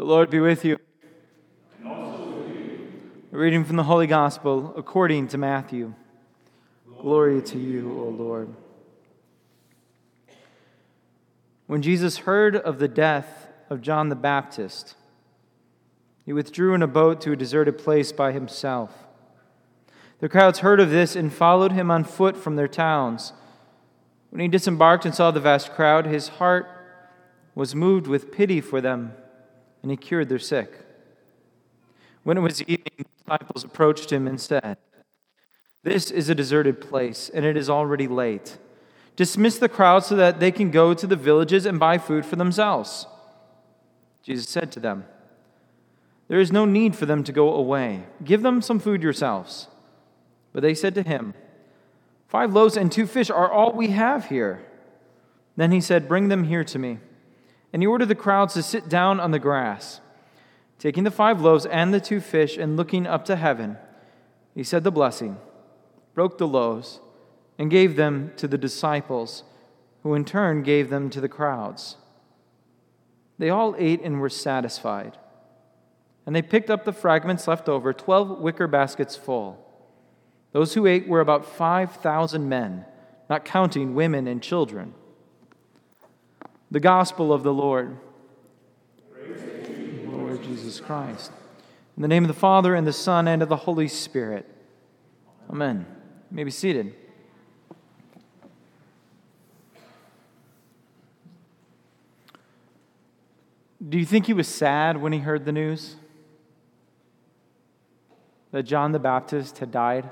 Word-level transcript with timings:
The 0.00 0.06
Lord 0.06 0.30
be 0.30 0.40
with 0.40 0.64
you. 0.64 0.78
With 1.84 1.92
you. 1.92 2.88
A 3.34 3.36
reading 3.36 3.64
from 3.64 3.76
the 3.76 3.82
Holy 3.82 4.06
Gospel 4.06 4.72
according 4.74 5.28
to 5.28 5.36
Matthew. 5.36 5.92
Glory 7.02 7.42
to 7.42 7.58
you, 7.58 8.00
O 8.00 8.04
Lord. 8.08 8.48
When 11.66 11.82
Jesus 11.82 12.16
heard 12.16 12.56
of 12.56 12.78
the 12.78 12.88
death 12.88 13.48
of 13.68 13.82
John 13.82 14.08
the 14.08 14.16
Baptist, 14.16 14.94
he 16.24 16.32
withdrew 16.32 16.72
in 16.72 16.80
a 16.80 16.86
boat 16.86 17.20
to 17.20 17.32
a 17.32 17.36
deserted 17.36 17.76
place 17.76 18.10
by 18.10 18.32
himself. 18.32 19.04
The 20.20 20.30
crowds 20.30 20.60
heard 20.60 20.80
of 20.80 20.88
this 20.88 21.14
and 21.14 21.30
followed 21.30 21.72
him 21.72 21.90
on 21.90 22.04
foot 22.04 22.38
from 22.38 22.56
their 22.56 22.68
towns. 22.68 23.34
When 24.30 24.40
he 24.40 24.48
disembarked 24.48 25.04
and 25.04 25.14
saw 25.14 25.30
the 25.30 25.40
vast 25.40 25.74
crowd, 25.74 26.06
his 26.06 26.28
heart 26.28 26.66
was 27.54 27.74
moved 27.74 28.06
with 28.06 28.32
pity 28.32 28.62
for 28.62 28.80
them, 28.80 29.12
and 29.82 29.90
he 29.90 29.96
cured 29.96 30.28
their 30.28 30.38
sick. 30.38 30.86
When 32.22 32.36
it 32.36 32.40
was 32.40 32.62
evening, 32.62 32.92
the 32.98 33.04
disciples 33.24 33.64
approached 33.64 34.12
him 34.12 34.26
and 34.26 34.40
said, 34.40 34.76
This 35.82 36.10
is 36.10 36.28
a 36.28 36.34
deserted 36.34 36.80
place, 36.80 37.30
and 37.32 37.44
it 37.44 37.56
is 37.56 37.70
already 37.70 38.06
late. 38.06 38.58
Dismiss 39.16 39.58
the 39.58 39.68
crowd 39.68 40.04
so 40.04 40.16
that 40.16 40.40
they 40.40 40.50
can 40.50 40.70
go 40.70 40.94
to 40.94 41.06
the 41.06 41.16
villages 41.16 41.66
and 41.66 41.80
buy 41.80 41.98
food 41.98 42.24
for 42.24 42.36
themselves. 42.36 43.06
Jesus 44.22 44.48
said 44.48 44.70
to 44.72 44.80
them, 44.80 45.04
There 46.28 46.40
is 46.40 46.52
no 46.52 46.64
need 46.64 46.94
for 46.94 47.06
them 47.06 47.24
to 47.24 47.32
go 47.32 47.54
away. 47.54 48.04
Give 48.22 48.42
them 48.42 48.62
some 48.62 48.78
food 48.78 49.02
yourselves. 49.02 49.68
But 50.52 50.62
they 50.62 50.74
said 50.74 50.94
to 50.94 51.02
him, 51.02 51.34
Five 52.28 52.52
loaves 52.52 52.76
and 52.76 52.92
two 52.92 53.06
fish 53.06 53.30
are 53.30 53.50
all 53.50 53.72
we 53.72 53.88
have 53.88 54.26
here. 54.26 54.64
Then 55.56 55.72
he 55.72 55.80
said, 55.80 56.08
Bring 56.08 56.28
them 56.28 56.44
here 56.44 56.64
to 56.64 56.78
me. 56.78 56.98
And 57.72 57.82
he 57.82 57.86
ordered 57.86 58.06
the 58.06 58.14
crowds 58.14 58.54
to 58.54 58.62
sit 58.62 58.88
down 58.88 59.20
on 59.20 59.30
the 59.30 59.38
grass. 59.38 60.00
Taking 60.78 61.04
the 61.04 61.10
five 61.10 61.40
loaves 61.40 61.66
and 61.66 61.92
the 61.92 62.00
two 62.00 62.20
fish, 62.20 62.56
and 62.56 62.76
looking 62.76 63.06
up 63.06 63.24
to 63.26 63.36
heaven, 63.36 63.76
he 64.54 64.64
said 64.64 64.82
the 64.82 64.90
blessing, 64.90 65.36
broke 66.14 66.38
the 66.38 66.48
loaves, 66.48 67.00
and 67.58 67.70
gave 67.70 67.96
them 67.96 68.32
to 68.36 68.48
the 68.48 68.58
disciples, 68.58 69.44
who 70.02 70.14
in 70.14 70.24
turn 70.24 70.62
gave 70.62 70.88
them 70.88 71.10
to 71.10 71.20
the 71.20 71.28
crowds. 71.28 71.96
They 73.38 73.50
all 73.50 73.74
ate 73.78 74.02
and 74.02 74.20
were 74.20 74.30
satisfied. 74.30 75.18
And 76.26 76.34
they 76.34 76.42
picked 76.42 76.70
up 76.70 76.84
the 76.84 76.92
fragments 76.92 77.46
left 77.48 77.68
over, 77.68 77.92
twelve 77.92 78.40
wicker 78.40 78.66
baskets 78.66 79.16
full. 79.16 79.66
Those 80.52 80.74
who 80.74 80.86
ate 80.86 81.06
were 81.06 81.20
about 81.20 81.46
5,000 81.46 82.48
men, 82.48 82.84
not 83.28 83.44
counting 83.44 83.94
women 83.94 84.26
and 84.26 84.42
children. 84.42 84.94
The 86.70 86.80
Gospel 86.80 87.32
of 87.32 87.42
the 87.42 87.52
Lord. 87.52 87.96
Lord 90.06 90.42
Jesus 90.44 90.78
Christ. 90.78 91.32
In 91.96 92.02
the 92.02 92.08
name 92.08 92.22
of 92.22 92.28
the 92.28 92.34
Father, 92.34 92.76
and 92.76 92.86
the 92.86 92.92
Son, 92.92 93.26
and 93.26 93.42
of 93.42 93.48
the 93.48 93.56
Holy 93.56 93.88
Spirit. 93.88 94.48
Amen. 95.50 95.84
You 96.30 96.36
may 96.36 96.44
be 96.44 96.50
seated. 96.52 96.94
Do 103.86 103.98
you 103.98 104.06
think 104.06 104.26
he 104.26 104.32
was 104.32 104.46
sad 104.46 104.98
when 104.98 105.12
he 105.12 105.18
heard 105.18 105.44
the 105.44 105.52
news 105.52 105.96
that 108.52 108.62
John 108.62 108.92
the 108.92 109.00
Baptist 109.00 109.58
had 109.58 109.72
died? 109.72 110.08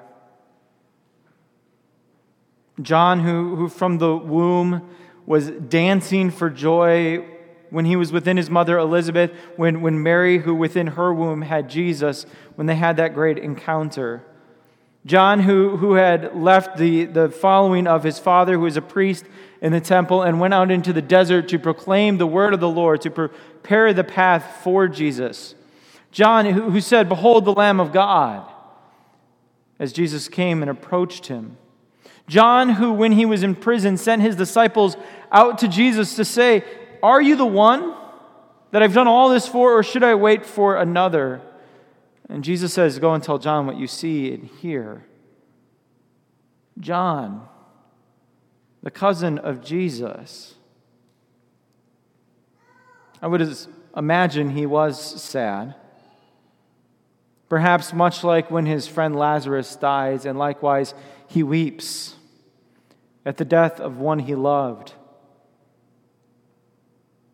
John, 2.82 3.20
who, 3.20 3.54
who 3.54 3.68
from 3.68 3.98
the 3.98 4.16
womb 4.16 4.88
was 5.28 5.50
dancing 5.50 6.30
for 6.30 6.48
joy 6.48 7.22
when 7.68 7.84
he 7.84 7.96
was 7.96 8.10
within 8.10 8.38
his 8.38 8.48
mother 8.48 8.78
Elizabeth, 8.78 9.30
when, 9.56 9.82
when 9.82 10.02
Mary, 10.02 10.38
who 10.38 10.54
within 10.54 10.86
her 10.86 11.12
womb 11.12 11.42
had 11.42 11.68
Jesus, 11.68 12.24
when 12.54 12.66
they 12.66 12.74
had 12.74 12.96
that 12.96 13.12
great 13.12 13.36
encounter. 13.36 14.24
John, 15.04 15.40
who, 15.40 15.76
who 15.76 15.94
had 15.94 16.34
left 16.34 16.78
the, 16.78 17.04
the 17.04 17.28
following 17.28 17.86
of 17.86 18.04
his 18.04 18.18
father, 18.18 18.54
who 18.54 18.60
was 18.60 18.78
a 18.78 18.82
priest 18.82 19.26
in 19.60 19.70
the 19.70 19.82
temple, 19.82 20.22
and 20.22 20.40
went 20.40 20.54
out 20.54 20.70
into 20.70 20.94
the 20.94 21.02
desert 21.02 21.46
to 21.48 21.58
proclaim 21.58 22.16
the 22.16 22.26
word 22.26 22.54
of 22.54 22.60
the 22.60 22.68
Lord, 22.68 23.02
to 23.02 23.10
prepare 23.10 23.92
the 23.92 24.04
path 24.04 24.62
for 24.64 24.88
Jesus. 24.88 25.54
John, 26.10 26.46
who, 26.46 26.70
who 26.70 26.80
said, 26.80 27.06
Behold 27.06 27.44
the 27.44 27.52
Lamb 27.52 27.80
of 27.80 27.92
God, 27.92 28.50
as 29.78 29.92
Jesus 29.92 30.26
came 30.26 30.62
and 30.62 30.70
approached 30.70 31.26
him. 31.26 31.58
John, 32.28 32.70
who, 32.70 32.92
when 32.92 33.12
he 33.12 33.24
was 33.24 33.42
in 33.42 33.54
prison, 33.54 33.96
sent 33.96 34.20
his 34.20 34.36
disciples 34.36 34.96
out 35.30 35.58
to 35.58 35.68
Jesus 35.68 36.16
to 36.16 36.24
say, 36.24 36.64
Are 37.02 37.20
you 37.20 37.36
the 37.36 37.46
one 37.46 37.94
that 38.70 38.82
I've 38.82 38.94
done 38.94 39.08
all 39.08 39.28
this 39.28 39.48
for, 39.48 39.78
or 39.78 39.82
should 39.82 40.02
I 40.02 40.14
wait 40.14 40.44
for 40.44 40.76
another? 40.76 41.40
And 42.28 42.44
Jesus 42.44 42.72
says, 42.72 42.98
Go 42.98 43.14
and 43.14 43.22
tell 43.22 43.38
John 43.38 43.66
what 43.66 43.76
you 43.76 43.86
see 43.86 44.32
and 44.32 44.44
hear. 44.44 45.04
John, 46.78 47.48
the 48.82 48.90
cousin 48.90 49.38
of 49.38 49.64
Jesus. 49.64 50.54
I 53.20 53.26
would 53.26 53.56
imagine 53.96 54.50
he 54.50 54.66
was 54.66 55.00
sad. 55.20 55.74
Perhaps 57.48 57.92
much 57.92 58.22
like 58.22 58.50
when 58.50 58.66
his 58.66 58.86
friend 58.86 59.16
Lazarus 59.16 59.74
dies, 59.74 60.26
and 60.26 60.38
likewise 60.38 60.94
he 61.26 61.42
weeps 61.42 62.14
at 63.24 63.38
the 63.38 63.44
death 63.44 63.80
of 63.80 63.98
one 63.98 64.20
he 64.20 64.34
loved. 64.34 64.92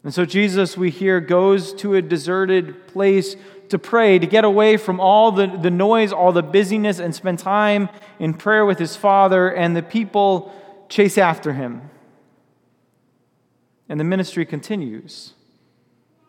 And 0.04 0.12
so 0.12 0.26
Jesus, 0.26 0.76
we 0.76 0.90
hear, 0.90 1.18
goes 1.18 1.72
to 1.74 1.94
a 1.94 2.02
deserted 2.02 2.86
place 2.86 3.36
to 3.70 3.78
pray, 3.78 4.18
to 4.18 4.26
get 4.26 4.44
away 4.44 4.76
from 4.76 5.00
all 5.00 5.32
the, 5.32 5.46
the 5.46 5.70
noise, 5.70 6.12
all 6.12 6.30
the 6.30 6.42
busyness, 6.42 6.98
and 6.98 7.14
spend 7.14 7.38
time 7.38 7.88
in 8.18 8.34
prayer 8.34 8.66
with 8.66 8.78
his 8.78 8.94
Father, 8.94 9.48
and 9.48 9.74
the 9.74 9.82
people 9.82 10.52
chase 10.90 11.16
after 11.16 11.54
him. 11.54 11.90
And 13.88 13.98
the 13.98 14.04
ministry 14.04 14.44
continues, 14.44 15.32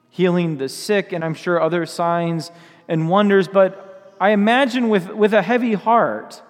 healing 0.10 0.58
the 0.58 0.70
sick, 0.70 1.12
and 1.12 1.24
I'm 1.24 1.34
sure 1.34 1.62
other 1.62 1.86
signs 1.86 2.52
and 2.88 3.10
wonders, 3.10 3.50
but 3.50 4.16
I 4.22 4.30
imagine 4.30 4.88
with, 4.88 5.10
with 5.10 5.34
a 5.34 5.42
heavy 5.42 5.74
heart 5.74 6.42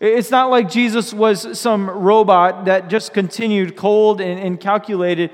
it's 0.00 0.30
not 0.30 0.50
like 0.50 0.68
Jesus 0.68 1.14
was 1.14 1.58
some 1.58 1.88
robot 1.88 2.66
that 2.66 2.88
just 2.88 3.14
continued 3.14 3.76
cold 3.76 4.20
and, 4.20 4.38
and 4.38 4.60
calculated 4.60 5.30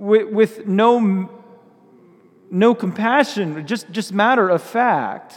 with, 0.00 0.30
with 0.30 0.66
no, 0.66 1.30
no 2.50 2.74
compassion, 2.74 3.66
just, 3.66 3.90
just 3.90 4.12
matter 4.12 4.48
of 4.48 4.62
fact. 4.62 5.34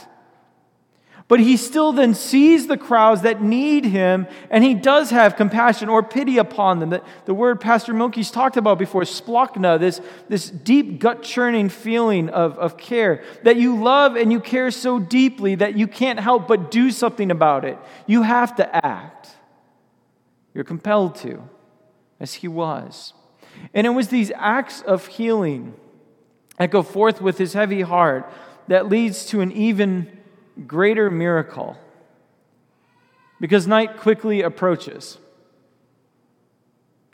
But 1.26 1.40
he 1.40 1.56
still 1.56 1.92
then 1.92 2.14
sees 2.14 2.66
the 2.66 2.76
crowds 2.76 3.22
that 3.22 3.42
need 3.42 3.86
him, 3.86 4.26
and 4.50 4.62
he 4.62 4.74
does 4.74 5.10
have 5.10 5.36
compassion 5.36 5.88
or 5.88 6.02
pity 6.02 6.36
upon 6.36 6.80
them. 6.80 6.90
The, 6.90 7.02
the 7.24 7.32
word 7.32 7.60
Pastor 7.60 7.94
Milky's 7.94 8.30
talked 8.30 8.58
about 8.58 8.78
before, 8.78 9.02
splanchna, 9.02 9.78
this, 9.78 10.00
this 10.28 10.50
deep 10.50 10.98
gut 10.98 11.22
churning 11.22 11.70
feeling 11.70 12.28
of, 12.28 12.58
of 12.58 12.76
care, 12.76 13.22
that 13.42 13.56
you 13.56 13.82
love 13.82 14.16
and 14.16 14.32
you 14.32 14.40
care 14.40 14.70
so 14.70 14.98
deeply 14.98 15.54
that 15.56 15.76
you 15.76 15.86
can't 15.86 16.20
help 16.20 16.46
but 16.46 16.70
do 16.70 16.90
something 16.90 17.30
about 17.30 17.64
it. 17.64 17.78
You 18.06 18.22
have 18.22 18.56
to 18.56 18.86
act. 18.86 19.28
You're 20.52 20.64
compelled 20.64 21.16
to, 21.16 21.42
as 22.20 22.34
he 22.34 22.48
was. 22.48 23.14
And 23.72 23.86
it 23.86 23.90
was 23.90 24.08
these 24.08 24.30
acts 24.36 24.82
of 24.82 25.06
healing 25.06 25.74
that 26.58 26.70
go 26.70 26.82
forth 26.82 27.20
with 27.20 27.38
his 27.38 27.52
heavy 27.52 27.80
heart 27.80 28.30
that 28.68 28.88
leads 28.88 29.26
to 29.26 29.40
an 29.40 29.52
even 29.52 30.18
greater 30.66 31.10
miracle 31.10 31.76
because 33.40 33.66
night 33.66 33.96
quickly 33.98 34.42
approaches. 34.42 35.18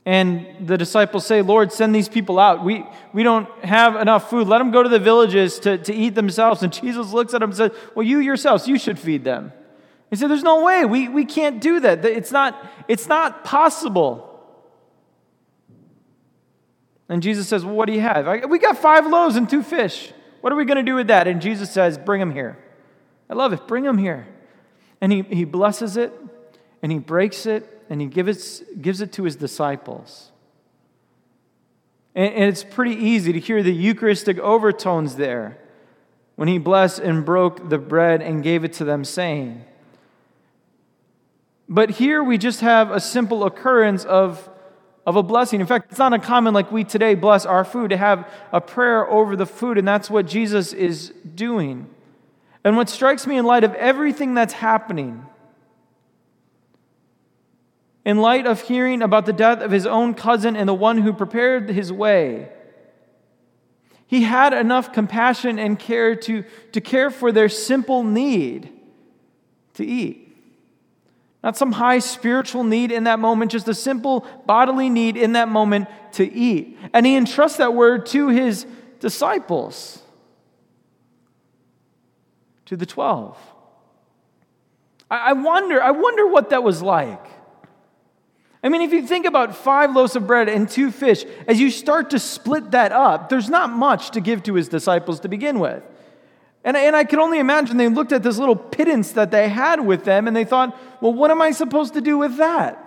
And 0.06 0.66
the 0.66 0.78
disciples 0.78 1.26
say, 1.26 1.42
Lord, 1.42 1.72
send 1.72 1.94
these 1.94 2.08
people 2.08 2.38
out. 2.38 2.64
We, 2.64 2.84
we 3.12 3.22
don't 3.22 3.48
have 3.64 3.96
enough 3.96 4.30
food. 4.30 4.48
Let 4.48 4.58
them 4.58 4.70
go 4.70 4.82
to 4.82 4.88
the 4.88 4.98
villages 4.98 5.58
to, 5.60 5.78
to 5.78 5.94
eat 5.94 6.14
themselves. 6.14 6.62
And 6.62 6.72
Jesus 6.72 7.12
looks 7.12 7.34
at 7.34 7.40
them 7.40 7.50
and 7.50 7.56
says, 7.56 7.72
Well, 7.94 8.04
you 8.04 8.18
yourselves, 8.18 8.66
you 8.66 8.78
should 8.78 8.98
feed 8.98 9.24
them. 9.24 9.52
He 10.08 10.16
said, 10.16 10.30
There's 10.30 10.42
no 10.42 10.64
way. 10.64 10.84
We, 10.84 11.08
we 11.08 11.24
can't 11.24 11.60
do 11.60 11.80
that. 11.80 12.04
It's 12.04 12.32
not, 12.32 12.70
it's 12.88 13.08
not 13.08 13.44
possible. 13.44 14.29
And 17.10 17.24
Jesus 17.24 17.48
says, 17.48 17.64
Well, 17.64 17.74
what 17.74 17.86
do 17.86 17.92
you 17.92 18.00
have? 18.00 18.48
we 18.48 18.58
got 18.60 18.78
five 18.78 19.04
loaves 19.04 19.34
and 19.34 19.50
two 19.50 19.64
fish. 19.64 20.12
What 20.40 20.52
are 20.52 20.56
we 20.56 20.64
going 20.64 20.76
to 20.76 20.84
do 20.84 20.94
with 20.94 21.08
that? 21.08 21.26
And 21.26 21.42
Jesus 21.42 21.70
says, 21.70 21.98
Bring 21.98 22.20
them 22.20 22.30
here. 22.30 22.56
I 23.28 23.34
love 23.34 23.52
it. 23.52 23.66
Bring 23.66 23.82
them 23.82 23.98
here. 23.98 24.28
And 25.00 25.10
he, 25.10 25.22
he 25.22 25.44
blesses 25.44 25.96
it, 25.96 26.12
and 26.82 26.92
he 26.92 26.98
breaks 26.98 27.46
it, 27.46 27.84
and 27.90 28.00
he 28.00 28.06
gives 28.06 28.62
it, 28.62 28.80
gives 28.80 29.00
it 29.00 29.12
to 29.14 29.24
his 29.24 29.34
disciples. 29.34 30.30
And, 32.14 32.32
and 32.32 32.44
it's 32.44 32.62
pretty 32.62 32.94
easy 32.94 33.32
to 33.32 33.40
hear 33.40 33.62
the 33.62 33.72
Eucharistic 33.72 34.38
overtones 34.38 35.16
there 35.16 35.58
when 36.36 36.48
he 36.48 36.58
blessed 36.58 37.00
and 37.00 37.24
broke 37.24 37.68
the 37.70 37.78
bread 37.78 38.22
and 38.22 38.42
gave 38.42 38.62
it 38.62 38.72
to 38.74 38.84
them, 38.84 39.04
saying, 39.04 39.64
But 41.68 41.90
here 41.90 42.22
we 42.22 42.38
just 42.38 42.60
have 42.60 42.92
a 42.92 43.00
simple 43.00 43.44
occurrence 43.44 44.04
of 44.04 44.48
of 45.06 45.16
a 45.16 45.22
blessing. 45.22 45.60
In 45.60 45.66
fact, 45.66 45.90
it's 45.90 45.98
not 45.98 46.12
uncommon, 46.12 46.54
like 46.54 46.70
we 46.70 46.84
today 46.84 47.14
bless 47.14 47.46
our 47.46 47.64
food, 47.64 47.90
to 47.90 47.96
have 47.96 48.30
a 48.52 48.60
prayer 48.60 49.08
over 49.08 49.36
the 49.36 49.46
food, 49.46 49.78
and 49.78 49.88
that's 49.88 50.10
what 50.10 50.26
Jesus 50.26 50.72
is 50.72 51.12
doing. 51.34 51.88
And 52.62 52.76
what 52.76 52.88
strikes 52.88 53.26
me 53.26 53.36
in 53.36 53.44
light 53.44 53.64
of 53.64 53.74
everything 53.74 54.34
that's 54.34 54.52
happening, 54.52 55.24
in 58.04 58.18
light 58.18 58.46
of 58.46 58.60
hearing 58.62 59.02
about 59.02 59.26
the 59.26 59.32
death 59.32 59.60
of 59.60 59.70
his 59.70 59.86
own 59.86 60.14
cousin 60.14 60.56
and 60.56 60.68
the 60.68 60.74
one 60.74 60.98
who 60.98 61.12
prepared 61.12 61.70
his 61.70 61.92
way, 61.92 62.50
he 64.06 64.22
had 64.22 64.52
enough 64.52 64.92
compassion 64.92 65.58
and 65.58 65.78
care 65.78 66.16
to, 66.16 66.44
to 66.72 66.80
care 66.80 67.10
for 67.10 67.30
their 67.30 67.48
simple 67.48 68.02
need 68.02 68.68
to 69.74 69.86
eat. 69.86 70.29
Not 71.42 71.56
some 71.56 71.72
high 71.72 72.00
spiritual 72.00 72.64
need 72.64 72.92
in 72.92 73.04
that 73.04 73.18
moment, 73.18 73.50
just 73.50 73.66
a 73.68 73.74
simple 73.74 74.26
bodily 74.44 74.90
need 74.90 75.16
in 75.16 75.32
that 75.32 75.48
moment 75.48 75.88
to 76.12 76.30
eat. 76.30 76.78
And 76.92 77.06
he 77.06 77.16
entrusts 77.16 77.58
that 77.58 77.74
word 77.74 78.06
to 78.06 78.28
his 78.28 78.66
disciples, 78.98 80.02
to 82.66 82.76
the 82.76 82.86
12. 82.86 83.38
I 85.10 85.32
wonder, 85.32 85.82
I 85.82 85.90
wonder 85.90 86.26
what 86.26 86.50
that 86.50 86.62
was 86.62 86.82
like. 86.82 87.26
I 88.62 88.68
mean, 88.68 88.82
if 88.82 88.92
you 88.92 89.06
think 89.06 89.26
about 89.26 89.56
five 89.56 89.96
loaves 89.96 90.14
of 90.16 90.26
bread 90.26 90.48
and 90.48 90.68
two 90.68 90.90
fish, 90.90 91.24
as 91.48 91.58
you 91.58 91.70
start 91.70 92.10
to 92.10 92.18
split 92.18 92.72
that 92.72 92.92
up, 92.92 93.30
there's 93.30 93.48
not 93.48 93.70
much 93.70 94.10
to 94.10 94.20
give 94.20 94.42
to 94.44 94.54
his 94.54 94.68
disciples 94.68 95.20
to 95.20 95.28
begin 95.28 95.58
with. 95.58 95.82
And, 96.62 96.76
and 96.76 96.94
I 96.94 97.04
can 97.04 97.18
only 97.18 97.38
imagine 97.38 97.76
they 97.76 97.88
looked 97.88 98.12
at 98.12 98.22
this 98.22 98.36
little 98.38 98.56
pittance 98.56 99.12
that 99.12 99.30
they 99.30 99.48
had 99.48 99.84
with 99.84 100.04
them 100.04 100.26
and 100.26 100.36
they 100.36 100.44
thought, 100.44 100.78
well, 101.00 101.12
what 101.12 101.30
am 101.30 101.40
I 101.40 101.52
supposed 101.52 101.94
to 101.94 102.00
do 102.00 102.18
with 102.18 102.36
that? 102.36 102.86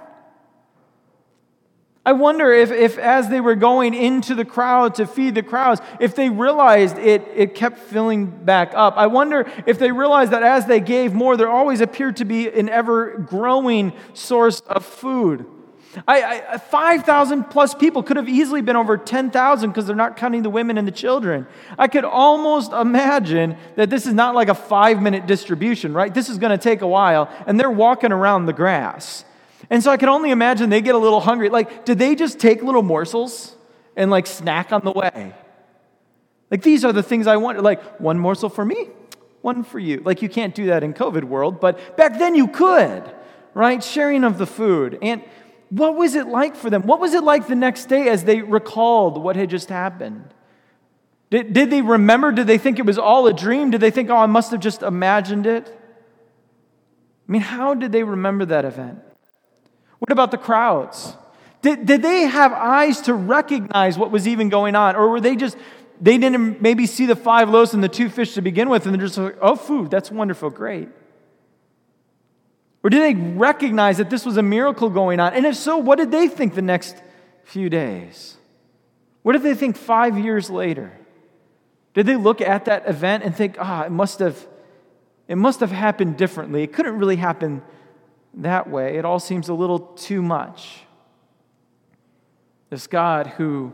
I 2.05 2.11
wonder 2.11 2.51
if, 2.51 2.69
if 2.69 2.97
as 2.97 3.29
they 3.29 3.39
were 3.39 3.55
going 3.55 3.93
into 3.93 4.35
the 4.35 4.43
crowd 4.43 4.95
to 4.95 5.07
feed 5.07 5.35
the 5.35 5.43
crowds, 5.43 5.81
if 6.01 6.15
they 6.15 6.29
realized 6.29 6.97
it, 6.97 7.25
it 7.33 7.55
kept 7.55 7.79
filling 7.79 8.25
back 8.25 8.73
up. 8.75 8.97
I 8.97 9.07
wonder 9.07 9.49
if 9.65 9.79
they 9.79 9.91
realized 9.91 10.31
that 10.31 10.43
as 10.43 10.65
they 10.65 10.81
gave 10.81 11.13
more, 11.13 11.37
there 11.37 11.49
always 11.49 11.79
appeared 11.79 12.17
to 12.17 12.25
be 12.25 12.49
an 12.49 12.67
ever 12.67 13.17
growing 13.19 13.93
source 14.13 14.59
of 14.61 14.85
food. 14.85 15.45
I, 16.07 16.43
I 16.53 16.57
5,000 16.57 17.45
plus 17.45 17.73
people 17.73 18.03
could 18.03 18.17
have 18.17 18.27
easily 18.27 18.61
been 18.61 18.75
over 18.75 18.97
10,000 18.97 19.69
because 19.69 19.85
they're 19.85 19.95
not 19.95 20.17
counting 20.17 20.43
the 20.43 20.49
women 20.49 20.77
and 20.77 20.87
the 20.87 20.91
children. 20.91 21.47
I 21.77 21.87
could 21.87 22.05
almost 22.05 22.71
imagine 22.71 23.57
that 23.75 23.89
this 23.89 24.05
is 24.05 24.13
not 24.13 24.35
like 24.35 24.49
a 24.49 24.55
five 24.55 25.01
minute 25.01 25.27
distribution, 25.27 25.93
right? 25.93 26.13
This 26.13 26.29
is 26.29 26.37
going 26.37 26.51
to 26.51 26.63
take 26.63 26.81
a 26.81 26.87
while, 26.87 27.29
and 27.45 27.59
they're 27.59 27.71
walking 27.71 28.11
around 28.11 28.45
the 28.45 28.53
grass. 28.53 29.25
And 29.69 29.83
so 29.83 29.91
I 29.91 29.97
can 29.97 30.09
only 30.09 30.31
imagine 30.31 30.69
they 30.69 30.81
get 30.81 30.95
a 30.95 30.99
little 30.99 31.21
hungry. 31.21 31.49
Like, 31.49 31.85
did 31.85 31.99
they 31.99 32.15
just 32.15 32.39
take 32.39 32.61
little 32.61 32.83
morsels 32.83 33.55
and 33.95 34.11
like 34.11 34.27
snack 34.27 34.71
on 34.71 34.81
the 34.83 34.91
way? 34.91 35.33
Like, 36.51 36.61
these 36.61 36.85
are 36.85 36.93
the 36.93 37.03
things 37.03 37.27
I 37.27 37.37
want. 37.37 37.61
Like, 37.61 37.99
one 37.99 38.19
morsel 38.19 38.49
for 38.49 38.63
me, 38.65 38.89
one 39.41 39.63
for 39.63 39.79
you. 39.79 40.01
Like, 40.03 40.21
you 40.21 40.29
can't 40.29 40.53
do 40.53 40.67
that 40.67 40.83
in 40.83 40.93
COVID 40.93 41.23
world, 41.23 41.59
but 41.59 41.97
back 41.97 42.19
then 42.19 42.35
you 42.35 42.47
could, 42.47 43.03
right? 43.53 43.83
Sharing 43.83 44.23
of 44.23 44.37
the 44.37 44.45
food. 44.45 44.99
And 45.01 45.23
what 45.69 45.95
was 45.95 46.15
it 46.15 46.27
like 46.27 46.55
for 46.55 46.69
them? 46.69 46.83
What 46.83 46.99
was 46.99 47.13
it 47.13 47.23
like 47.23 47.47
the 47.47 47.55
next 47.55 47.85
day 47.85 48.07
as 48.09 48.23
they 48.23 48.41
recalled 48.41 49.21
what 49.21 49.35
had 49.35 49.49
just 49.49 49.69
happened? 49.69 50.33
Did, 51.29 51.53
did 51.53 51.69
they 51.71 51.81
remember? 51.81 52.31
Did 52.31 52.47
they 52.47 52.59
think 52.59 52.77
it 52.77 52.85
was 52.85 52.99
all 52.99 53.25
a 53.25 53.33
dream? 53.33 53.71
Did 53.71 53.81
they 53.81 53.89
think, 53.89 54.09
oh, 54.09 54.17
I 54.17 54.27
must 54.27 54.51
have 54.51 54.59
just 54.59 54.83
imagined 54.83 55.47
it? 55.47 55.67
I 57.27 57.31
mean, 57.31 57.41
how 57.41 57.73
did 57.73 57.91
they 57.91 58.03
remember 58.03 58.45
that 58.45 58.65
event? 58.65 58.99
What 59.99 60.11
about 60.11 60.31
the 60.31 60.37
crowds? 60.37 61.15
Did, 61.63 61.85
did 61.85 62.01
they 62.01 62.23
have 62.23 62.51
eyes 62.51 63.01
to 63.01 63.13
recognize 63.13 63.97
what 63.97 64.11
was 64.11 64.27
even 64.27 64.49
going 64.49 64.75
on? 64.75 64.95
Or 64.95 65.09
were 65.09 65.21
they 65.21 65.35
just, 65.35 65.57
they 65.99 66.17
didn't 66.17 66.61
maybe 66.61 66.85
see 66.85 67.05
the 67.05 67.15
five 67.15 67.49
loaves 67.49 67.73
and 67.73 67.83
the 67.83 67.89
two 67.89 68.09
fish 68.09 68.33
to 68.33 68.41
begin 68.41 68.69
with, 68.69 68.85
and 68.85 68.93
they're 68.93 69.07
just 69.07 69.17
like, 69.17 69.37
oh, 69.41 69.55
food, 69.55 69.89
that's 69.89 70.11
wonderful, 70.11 70.49
great. 70.49 70.89
Or 72.83 72.89
did 72.89 73.01
they 73.01 73.15
recognize 73.15 73.97
that 73.97 74.09
this 74.09 74.25
was 74.25 74.37
a 74.37 74.43
miracle 74.43 74.89
going 74.89 75.19
on? 75.19 75.33
And 75.33 75.45
if 75.45 75.55
so, 75.55 75.77
what 75.77 75.97
did 75.97 76.11
they 76.11 76.27
think 76.27 76.53
the 76.53 76.61
next 76.61 77.01
few 77.45 77.69
days? 77.69 78.37
What 79.21 79.33
did 79.33 79.43
they 79.43 79.55
think 79.55 79.77
five 79.77 80.17
years 80.17 80.49
later? 80.49 80.91
Did 81.93 82.05
they 82.05 82.17
look 82.17 82.41
at 82.41 82.65
that 82.65 82.87
event 82.87 83.23
and 83.23 83.35
think, 83.35 83.55
ah, 83.59 83.81
oh, 83.81 83.85
it 83.85 83.91
must 83.91 84.19
have 84.19 84.47
it 85.27 85.37
must 85.37 85.61
have 85.61 85.71
happened 85.71 86.17
differently. 86.17 86.63
It 86.63 86.73
couldn't 86.73 86.97
really 86.97 87.15
happen 87.15 87.61
that 88.35 88.69
way. 88.69 88.97
It 88.97 89.05
all 89.05 89.19
seems 89.19 89.49
a 89.49 89.53
little 89.53 89.79
too 89.79 90.21
much. 90.21 90.81
This 92.69 92.87
God 92.87 93.27
who, 93.27 93.73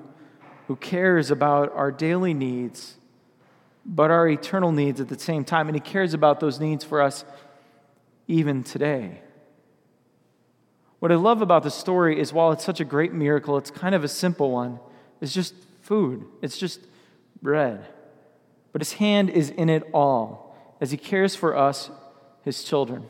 who 0.68 0.76
cares 0.76 1.32
about 1.32 1.74
our 1.74 1.92
daily 1.92 2.34
needs, 2.34 2.98
but 3.86 4.12
our 4.12 4.28
eternal 4.28 4.72
needs 4.72 5.02
at 5.02 5.08
the 5.08 5.18
same 5.18 5.44
time, 5.44 5.68
and 5.68 5.76
He 5.76 5.80
cares 5.80 6.14
about 6.14 6.40
those 6.40 6.60
needs 6.60 6.84
for 6.84 7.02
us 7.02 7.26
even 8.30 8.64
today. 8.64 9.20
What 11.00 11.12
I 11.12 11.16
love 11.16 11.42
about 11.42 11.64
the 11.64 11.72
story 11.72 12.20
is 12.20 12.32
while 12.32 12.52
it's 12.52 12.64
such 12.64 12.80
a 12.80 12.86
great 12.86 13.12
miracle, 13.12 13.58
it's 13.58 13.72
kind 13.72 13.96
of 13.96 14.04
a 14.04 14.08
simple 14.08 14.52
one. 14.52 14.80
It's 15.20 15.34
just 15.34 15.56
food, 15.82 16.26
it's 16.42 16.58
just 16.58 16.80
bread. 17.42 17.86
But 18.72 18.82
his 18.82 18.94
hand 18.94 19.32
is 19.32 19.50
in 19.50 19.68
it 19.68 19.84
all 19.94 20.56
as 20.80 20.92
he 20.92 20.98
cares 20.98 21.36
for 21.36 21.58
us, 21.58 21.90
his 22.44 22.64
children. 22.64 23.10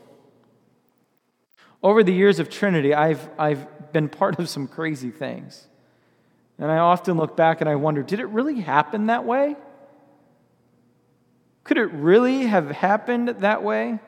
Over 1.82 2.02
the 2.02 2.12
years 2.12 2.40
of 2.40 2.48
Trinity, 2.48 2.94
I've, 2.94 3.28
I've 3.38 3.92
been 3.92 4.08
part 4.08 4.38
of 4.38 4.48
some 4.48 4.66
crazy 4.66 5.10
things. 5.10 5.66
And 6.58 6.70
I 6.70 6.78
often 6.78 7.16
look 7.16 7.36
back 7.36 7.60
and 7.60 7.68
I 7.68 7.74
wonder 7.74 8.02
did 8.02 8.20
it 8.20 8.26
really 8.26 8.60
happen 8.60 9.06
that 9.06 9.24
way? 9.24 9.56
Could 11.64 11.76
it 11.76 11.90
really 11.92 12.46
have 12.46 12.70
happened 12.70 13.28
that 13.28 13.62
way? 13.62 13.98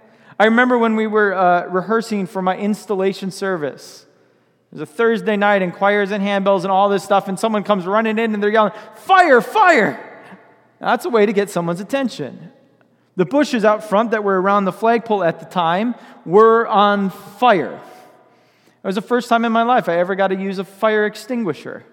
I 0.43 0.47
remember 0.47 0.77
when 0.77 0.97
we 0.97 1.06
were 1.06 1.33
uh, 1.33 1.69
rehearsing 1.69 2.27
for 2.27 2.43
my 2.43 2.56
installation 2.56 3.31
service. 3.31 4.05
It 4.73 4.81
was 4.81 4.81
a 4.81 4.93
Thursday 4.93 5.37
night, 5.37 5.62
and 5.62 5.73
choirs 5.73 6.11
and 6.11 6.21
handbells 6.21 6.62
and 6.62 6.73
all 6.73 6.89
this 6.89 7.05
stuff, 7.05 7.29
and 7.29 7.39
someone 7.39 7.62
comes 7.62 7.87
running 7.87 8.19
in 8.19 8.35
and 8.35 8.43
they're 8.43 8.50
yelling, 8.50 8.73
Fire, 8.97 9.41
fire! 9.41 10.35
that's 10.81 11.05
a 11.05 11.11
way 11.11 11.27
to 11.27 11.33
get 11.33 11.49
someone's 11.49 11.79
attention. 11.79 12.50
The 13.15 13.25
bushes 13.25 13.65
out 13.65 13.89
front 13.89 14.11
that 14.11 14.25
were 14.25 14.43
around 14.43 14.65
the 14.65 14.73
flagpole 14.73 15.23
at 15.23 15.39
the 15.39 15.47
time 15.47 15.94
were 16.27 16.67
on 16.67 17.11
fire. 17.11 17.81
It 18.83 18.87
was 18.87 18.97
the 18.97 19.00
first 19.00 19.29
time 19.29 19.44
in 19.44 19.53
my 19.53 19.62
life 19.62 19.89
I 19.89 20.00
ever 20.00 20.17
got 20.17 20.29
to 20.29 20.35
use 20.35 20.59
a 20.59 20.65
fire 20.65 21.06
extinguisher. 21.06 21.85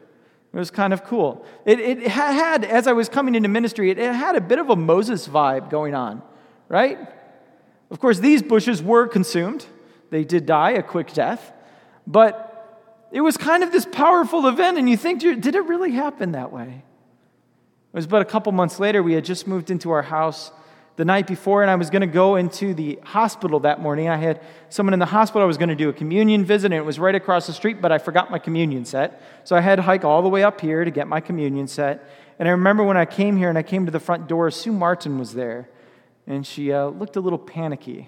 It 0.51 0.57
was 0.57 0.72
kind 0.72 0.92
of 0.92 1.04
cool. 1.04 1.46
It, 1.68 1.80
it 1.80 2.07
had, 2.07 2.66
as 2.66 2.88
I 2.88 2.94
was 2.94 3.10
coming 3.10 3.36
into 3.36 3.48
ministry, 3.48 3.92
it, 3.92 4.00
it 4.00 4.12
had 4.12 4.36
a 4.36 4.41
bit 4.41 4.58
of 4.58 4.72
a 4.72 4.75
Moses 4.75 5.27
vibe 5.27 5.70
going 5.70 5.94
on, 5.94 6.24
right? 6.68 6.98
Of 7.91 8.00
course, 8.00 8.19
these 8.19 8.43
bushes 8.43 8.81
were 8.84 9.08
consumed. 9.08 9.65
They 10.10 10.24
did 10.24 10.46
die 10.46 10.72
a 10.72 10.84
quick 10.84 11.13
death. 11.13 11.51
But 12.05 12.46
it 13.12 13.22
was 13.22 13.38
kind 13.38 13.63
of 13.63 13.72
this 13.72 13.86
powerful 13.86 14.48
event, 14.48 14.77
and 14.77 14.89
you 14.89 14.98
think, 14.98 15.22
did 15.22 15.55
it 15.55 15.65
really 15.65 15.91
happen 15.91 16.34
that 16.34 16.51
way? 16.51 16.84
It 17.91 17.96
was 17.96 18.05
about 18.05 18.22
a 18.22 18.25
couple 18.25 18.51
months 18.51 18.79
later. 18.79 19.01
We 19.01 19.13
had 19.13 19.25
just 19.25 19.48
moved 19.48 19.72
into 19.72 19.89
our 19.91 20.03
house 20.03 20.51
the 20.96 21.05
night 21.05 21.25
before, 21.25 21.63
and 21.63 21.72
I 21.72 21.75
was 21.75 21.89
going 21.89 22.01
to 22.01 22.08
go 22.08 22.36
into 22.36 22.74
the 22.74 23.00
hospital 23.03 23.62
that 23.62 23.81
morning. 23.81 24.10
I 24.10 24.17
had 24.17 24.41
someone 24.69 24.93
in 24.93 25.00
the 25.00 25.05
hospital. 25.08 25.41
I 25.41 25.46
was 25.46 25.58
going 25.58 25.69
to 25.69 25.75
do 25.75 25.89
a 25.89 25.93
communion 25.93 26.46
visit, 26.46 26.67
and 26.67 26.75
it 26.75 26.86
was 26.86 27.00
right 27.00 27.15
across 27.15 27.48
the 27.48 27.53
street, 27.53 27.81
but 27.81 27.91
I 27.91 27.98
forgot 27.98 28.29
my 28.29 28.38
communion 28.38 28.86
set. 28.86 29.22
So 29.43 29.55
I 29.55 29.62
had 29.62 29.77
to 29.77 29.81
hike 29.81 30.05
all 30.05 30.22
the 30.22 30.29
way 30.29 30.43
up 30.43 30.62
here 30.62 30.84
to 30.84 30.91
get 30.91 31.08
my 31.08 31.19
communion 31.19 31.67
set. 31.67 32.08
And 32.38 32.48
I 32.48 32.51
remember 32.51 32.84
when 32.84 32.98
I 32.98 33.05
came 33.05 33.38
here 33.38 33.50
and 33.50 33.58
I 33.58 33.63
came 33.63 33.86
to 33.86 33.91
the 33.91 34.00
front 34.00 34.27
door, 34.27 34.51
Sue 34.51 34.72
Martin 34.72 35.17
was 35.17 35.34
there 35.34 35.69
and 36.29 36.45
she 36.45 36.71
uh, 36.71 36.86
looked 36.86 37.15
a 37.15 37.21
little 37.21 37.39
panicky. 37.39 38.07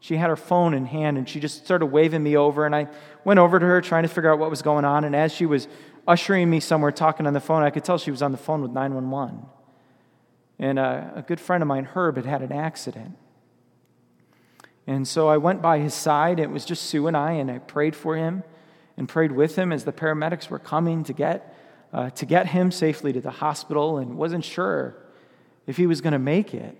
She 0.00 0.16
had 0.16 0.30
her 0.30 0.36
phone 0.36 0.72
in 0.72 0.86
hand 0.86 1.18
and 1.18 1.28
she 1.28 1.38
just 1.38 1.64
started 1.64 1.86
waving 1.86 2.22
me 2.22 2.36
over. 2.36 2.64
And 2.64 2.74
I 2.74 2.88
went 3.24 3.38
over 3.38 3.60
to 3.60 3.66
her 3.66 3.80
trying 3.82 4.04
to 4.04 4.08
figure 4.08 4.32
out 4.32 4.38
what 4.38 4.48
was 4.48 4.62
going 4.62 4.86
on. 4.86 5.04
And 5.04 5.14
as 5.14 5.32
she 5.32 5.44
was 5.44 5.68
ushering 6.06 6.48
me 6.48 6.60
somewhere 6.60 6.90
talking 6.90 7.26
on 7.26 7.34
the 7.34 7.40
phone, 7.40 7.62
I 7.62 7.70
could 7.70 7.84
tell 7.84 7.98
she 7.98 8.10
was 8.10 8.22
on 8.22 8.32
the 8.32 8.38
phone 8.38 8.62
with 8.62 8.70
911. 8.70 9.44
And 10.58 10.78
uh, 10.78 11.10
a 11.16 11.22
good 11.22 11.38
friend 11.38 11.62
of 11.62 11.66
mine, 11.66 11.84
Herb, 11.84 12.16
had 12.16 12.24
had 12.24 12.42
an 12.42 12.52
accident. 12.52 13.16
And 14.86 15.06
so 15.06 15.28
I 15.28 15.36
went 15.36 15.60
by 15.60 15.78
his 15.78 15.92
side. 15.92 16.40
It 16.40 16.50
was 16.50 16.64
just 16.64 16.84
Sue 16.84 17.06
and 17.06 17.16
I, 17.16 17.32
and 17.32 17.50
I 17.50 17.58
prayed 17.58 17.94
for 17.94 18.16
him 18.16 18.44
and 18.96 19.06
prayed 19.06 19.32
with 19.32 19.56
him 19.56 19.72
as 19.72 19.84
the 19.84 19.92
paramedics 19.92 20.48
were 20.48 20.58
coming 20.58 21.04
to 21.04 21.12
get, 21.12 21.54
uh, 21.92 22.08
to 22.10 22.24
get 22.24 22.46
him 22.46 22.72
safely 22.72 23.12
to 23.12 23.20
the 23.20 23.30
hospital 23.30 23.98
and 23.98 24.16
wasn't 24.16 24.44
sure 24.44 24.96
if 25.66 25.76
he 25.76 25.86
was 25.86 26.00
going 26.00 26.14
to 26.14 26.18
make 26.18 26.54
it. 26.54 26.78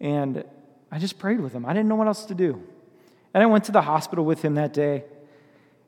And 0.00 0.44
I 0.90 0.98
just 0.98 1.18
prayed 1.18 1.40
with 1.40 1.52
him. 1.52 1.66
I 1.66 1.72
didn't 1.72 1.88
know 1.88 1.96
what 1.96 2.06
else 2.06 2.24
to 2.26 2.34
do. 2.34 2.62
And 3.32 3.42
I 3.42 3.46
went 3.46 3.64
to 3.64 3.72
the 3.72 3.82
hospital 3.82 4.24
with 4.24 4.42
him 4.42 4.54
that 4.54 4.72
day. 4.72 5.04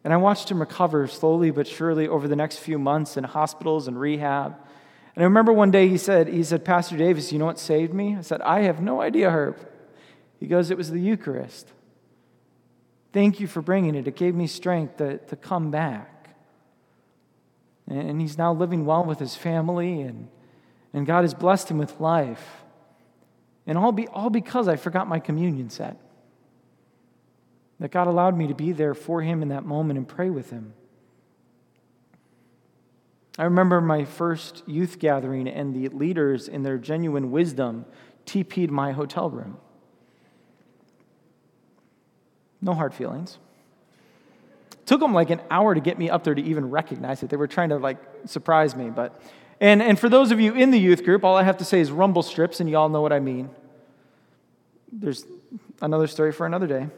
And 0.05 0.13
I 0.13 0.17
watched 0.17 0.51
him 0.51 0.61
recover 0.61 1.07
slowly 1.07 1.51
but 1.51 1.67
surely 1.67 2.09
over 2.09 2.29
the 2.29 2.37
next 2.37 2.59
few 2.59 2.79
months 2.79 3.17
in 3.17 3.25
hospitals 3.25 3.89
and 3.89 3.99
rehab. 3.99 4.57
And 5.15 5.23
I 5.23 5.25
remember 5.25 5.53
one 5.53 5.71
day 5.71 5.89
he 5.89 5.99
said, 5.99 6.29
he 6.29 6.45
said, 6.45 6.65
Pastor 6.65 6.97
Davis, 6.97 7.33
you 7.33 7.39
know 7.39 7.47
what 7.47 7.59
saved 7.59 7.95
me? 7.95 8.17
I 8.17 8.21
said, 8.21 8.41
I 8.43 8.63
have 8.63 8.81
no 8.81 9.01
idea, 9.01 9.31
Herb. 9.31 9.59
He 10.39 10.47
goes, 10.47 10.71
It 10.71 10.77
was 10.77 10.91
the 10.91 11.01
Eucharist. 11.01 11.73
Thank 13.13 13.41
you 13.41 13.47
for 13.47 13.63
bringing 13.63 13.95
it. 13.95 14.07
It 14.07 14.15
gave 14.15 14.35
me 14.35 14.47
strength 14.47 14.99
to, 14.99 15.19
to 15.19 15.37
come 15.37 15.71
back. 15.71 16.35
And 17.89 18.21
he's 18.21 18.37
now 18.37 18.53
living 18.53 18.85
well 18.85 19.05
with 19.05 19.19
his 19.19 19.37
family, 19.37 20.03
and, 20.03 20.29
and 20.93 21.07
God 21.07 21.23
has 21.23 21.35
blessed 21.35 21.71
him 21.71 21.79
with 21.79 22.01
life. 22.01 22.63
And 23.67 23.77
all, 23.77 23.93
be, 23.93 24.07
all 24.09 24.31
because 24.31 24.69
I 24.69 24.77
forgot 24.77 25.09
my 25.09 25.19
communion 25.19 25.71
set. 25.71 25.97
That 27.81 27.91
God 27.91 28.07
allowed 28.07 28.37
me 28.37 28.47
to 28.47 28.55
be 28.55 28.73
there 28.73 28.95
for 28.95 29.21
him 29.23 29.43
in 29.43 29.49
that 29.49 29.65
moment 29.65 29.99
and 29.99 30.09
pray 30.09 30.31
with 30.31 30.51
him. 30.51 30.73
I 33.39 33.45
remember 33.45 33.81
my 33.81 34.05
first 34.05 34.63
youth 34.67 34.99
gathering, 34.99 35.47
and 35.47 35.75
the 35.75 35.89
leaders, 35.91 36.49
in 36.49 36.63
their 36.63 36.79
genuine 36.79 37.31
wisdom, 37.31 37.85
TP'd 38.25 38.71
my 38.71 38.93
hotel 38.93 39.29
room. 39.29 39.59
No 42.63 42.73
hard 42.73 42.95
feelings. 42.95 43.39
Took 44.87 45.01
them 45.01 45.13
like 45.13 45.31
an 45.31 45.41
hour 45.51 45.75
to 45.75 45.81
get 45.81 45.99
me 45.99 46.09
up 46.09 46.25
there 46.25 46.35
to 46.35 46.43
even 46.43 46.71
recognize 46.71 47.23
it. 47.23 47.29
They 47.29 47.37
were 47.37 47.47
trying 47.47 47.69
to 47.71 47.77
like 47.77 47.99
surprise 48.25 48.75
me, 48.75 48.89
but 48.89 49.21
and 49.61 49.83
and 49.83 49.99
for 49.99 50.09
those 50.09 50.31
of 50.31 50.41
you 50.41 50.55
in 50.55 50.71
the 50.71 50.79
youth 50.79 51.05
group, 51.05 51.25
all 51.25 51.37
I 51.37 51.43
have 51.43 51.59
to 51.59 51.65
say 51.65 51.81
is 51.81 51.91
rumble 51.91 52.23
strips, 52.23 52.61
and 52.61 52.69
you 52.69 52.77
all 52.77 52.89
know 52.89 53.01
what 53.01 53.13
I 53.13 53.21
mean. 53.21 53.51
There's 54.93 55.25
another 55.81 56.07
story 56.07 56.33
for 56.33 56.47
another 56.47 56.67
day. 56.67 56.89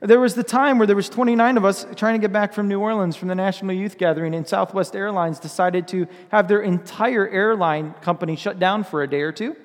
There 0.00 0.20
was 0.20 0.34
the 0.34 0.42
time 0.42 0.78
where 0.78 0.86
there 0.86 0.96
was 0.96 1.10
29 1.10 1.58
of 1.58 1.64
us 1.64 1.86
trying 1.94 2.14
to 2.14 2.18
get 2.18 2.32
back 2.32 2.54
from 2.54 2.68
New 2.68 2.80
Orleans 2.80 3.16
from 3.16 3.28
the 3.28 3.34
National 3.34 3.74
Youth 3.74 3.98
Gathering, 3.98 4.34
and 4.34 4.48
Southwest 4.48 4.96
Airlines 4.96 5.38
decided 5.38 5.86
to 5.88 6.06
have 6.30 6.48
their 6.48 6.62
entire 6.62 7.28
airline 7.28 7.92
company 8.00 8.34
shut 8.34 8.58
down 8.58 8.82
for 8.82 9.02
a 9.02 9.08
day 9.08 9.20
or 9.20 9.32
two, 9.32 9.56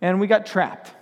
and 0.00 0.20
we 0.20 0.26
got 0.26 0.44
trapped. 0.46 0.94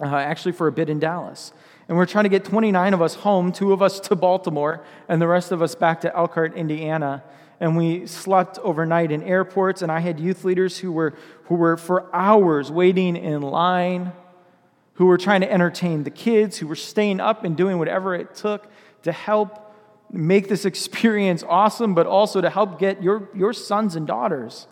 Uh, 0.00 0.06
actually, 0.16 0.50
for 0.50 0.66
a 0.66 0.72
bit 0.72 0.90
in 0.90 0.98
Dallas. 0.98 1.52
And 1.88 1.96
we're 1.96 2.06
trying 2.06 2.24
to 2.24 2.28
get 2.28 2.44
29 2.44 2.94
of 2.94 3.02
us 3.02 3.14
home, 3.14 3.52
two 3.52 3.72
of 3.72 3.80
us 3.80 4.00
to 4.00 4.16
Baltimore, 4.16 4.82
and 5.08 5.22
the 5.22 5.28
rest 5.28 5.52
of 5.52 5.62
us 5.62 5.76
back 5.76 6.00
to 6.00 6.16
Elkhart, 6.16 6.54
Indiana. 6.54 7.22
And 7.60 7.76
we 7.76 8.06
slept 8.06 8.58
overnight 8.58 9.12
in 9.12 9.22
airports, 9.22 9.82
and 9.82 9.90
I 9.90 10.00
had 10.00 10.18
youth 10.18 10.44
leaders 10.44 10.78
who 10.78 10.92
were, 10.92 11.14
who 11.44 11.54
were 11.54 11.76
for 11.76 12.14
hours 12.14 12.70
waiting 12.70 13.16
in 13.16 13.42
line 13.42 14.12
who 14.94 15.06
were 15.06 15.18
trying 15.18 15.40
to 15.40 15.52
entertain 15.52 16.04
the 16.04 16.10
kids, 16.10 16.58
who 16.58 16.66
were 16.66 16.76
staying 16.76 17.20
up 17.20 17.44
and 17.44 17.56
doing 17.56 17.78
whatever 17.78 18.14
it 18.14 18.34
took 18.34 18.66
to 19.02 19.12
help 19.12 19.74
make 20.10 20.48
this 20.48 20.64
experience 20.64 21.44
awesome, 21.46 21.94
but 21.94 22.06
also 22.06 22.40
to 22.40 22.50
help 22.50 22.78
get 22.78 23.02
your, 23.02 23.28
your 23.34 23.52
sons 23.52 23.96
and 23.96 24.06
daughters 24.06 24.66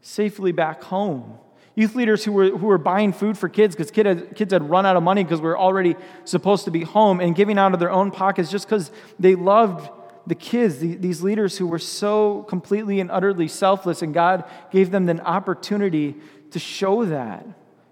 safely 0.00 0.52
back 0.52 0.82
home. 0.84 1.38
Youth 1.74 1.94
leaders 1.94 2.24
who 2.24 2.32
were, 2.32 2.50
who 2.50 2.66
were 2.66 2.78
buying 2.78 3.12
food 3.12 3.36
for 3.36 3.50
kids 3.50 3.74
because 3.74 3.90
kid 3.90 4.34
kids 4.34 4.50
had 4.50 4.70
run 4.70 4.86
out 4.86 4.96
of 4.96 5.02
money 5.02 5.22
because 5.22 5.42
we 5.42 5.48
are 5.48 5.58
already 5.58 5.94
supposed 6.24 6.64
to 6.64 6.70
be 6.70 6.84
home 6.84 7.20
and 7.20 7.36
giving 7.36 7.58
out 7.58 7.74
of 7.74 7.80
their 7.80 7.90
own 7.90 8.10
pockets 8.10 8.50
just 8.50 8.66
because 8.66 8.90
they 9.18 9.34
loved 9.34 9.90
the 10.26 10.34
kids, 10.34 10.78
the, 10.78 10.96
these 10.96 11.22
leaders 11.22 11.58
who 11.58 11.66
were 11.66 11.78
so 11.78 12.42
completely 12.44 13.00
and 13.00 13.10
utterly 13.10 13.48
selfless, 13.48 14.02
and 14.02 14.12
God 14.12 14.44
gave 14.70 14.90
them 14.90 15.08
an 15.08 15.20
opportunity 15.20 16.16
to 16.50 16.58
show 16.58 17.04
that 17.04 17.46